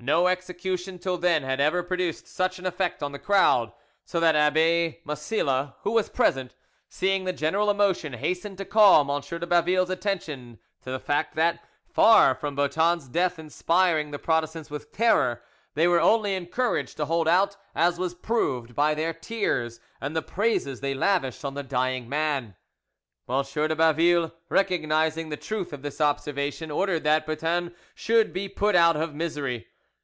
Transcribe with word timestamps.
No 0.00 0.26
execution 0.26 0.98
till 0.98 1.16
then 1.16 1.44
had 1.44 1.60
ever 1.60 1.82
produced 1.82 2.26
such 2.28 2.58
an 2.58 2.66
effect 2.66 3.02
on 3.02 3.12
the 3.12 3.18
crowd, 3.18 3.72
so 4.04 4.20
that 4.20 4.36
Abbe 4.36 5.00
Massilla, 5.06 5.76
who 5.80 5.92
was 5.92 6.10
present, 6.10 6.54
seeing 6.90 7.24
the 7.24 7.32
general 7.32 7.70
emotion, 7.70 8.12
hastened 8.12 8.58
to 8.58 8.66
call 8.66 9.00
M. 9.10 9.22
de 9.22 9.46
Baville's 9.46 9.88
attention 9.88 10.58
to 10.82 10.90
the 10.90 10.98
fact 10.98 11.36
that, 11.36 11.64
far 11.88 12.34
from 12.34 12.54
Boeton's 12.54 13.08
death 13.08 13.38
inspiring 13.38 14.10
the 14.10 14.18
Protestants 14.18 14.68
with 14.68 14.92
terror, 14.92 15.42
they 15.74 15.88
were 15.88 16.00
only 16.00 16.34
encouraged 16.34 16.98
to 16.98 17.06
hold 17.06 17.28
out, 17.28 17.56
as 17.74 17.98
was 17.98 18.14
proved 18.16 18.74
by 18.74 18.92
their 18.92 19.14
tears, 19.14 19.80
and 20.02 20.14
the 20.14 20.20
praises 20.20 20.80
they 20.80 20.92
lavished 20.92 21.46
on 21.46 21.54
the 21.54 21.62
dying 21.62 22.08
man. 22.10 22.56
M 23.26 23.42
de 23.42 23.76
Baville, 23.76 24.34
recognising 24.50 25.30
the 25.30 25.38
truth 25.38 25.72
of 25.72 25.80
this 25.80 25.98
observation, 25.98 26.70
ordered 26.70 27.04
that 27.04 27.24
Boeton 27.24 27.74
should 27.94 28.34
be 28.34 28.50
put 28.50 28.74
out 28.74 28.96
of 28.96 29.14
misery. 29.14 29.66